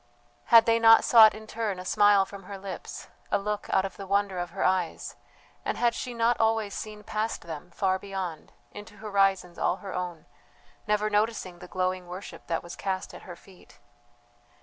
Had 0.45 0.65
they 0.65 0.79
not 0.79 1.03
sought 1.03 1.35
in 1.35 1.45
turn 1.45 1.77
a 1.77 1.85
smile 1.85 2.25
from 2.25 2.45
her 2.45 2.57
lips, 2.57 3.07
a 3.29 3.37
look 3.37 3.67
out 3.71 3.85
of 3.85 3.97
the 3.97 4.07
wonder 4.07 4.39
of 4.39 4.49
her 4.49 4.63
eyes, 4.63 5.15
and 5.63 5.77
had 5.77 5.93
she 5.93 6.11
not 6.15 6.39
always 6.39 6.73
seen 6.73 7.03
past 7.03 7.43
them, 7.43 7.69
far 7.69 7.99
beyond, 7.99 8.51
into 8.71 8.97
horizons 8.97 9.59
all 9.59 9.75
her 9.75 9.93
own, 9.93 10.25
never 10.87 11.07
noticing 11.07 11.59
the 11.59 11.67
glowing 11.67 12.07
worship 12.07 12.47
that 12.47 12.63
was 12.63 12.75
cast 12.75 13.13
at 13.13 13.21
her 13.29 13.35
feet? 13.35 13.77